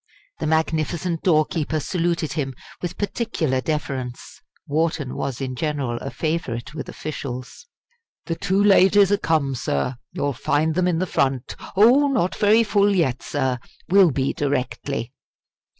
[0.39, 4.41] The magnificent doorkeeper saluted him with particular deference.
[4.65, 7.67] Wharton was in general a favourite with officials.
[8.25, 9.97] "The two ladies are come, sir.
[10.11, 12.07] You'll find them in the front oh!
[12.07, 13.59] not very full yet, sir
[13.89, 15.13] will be directly."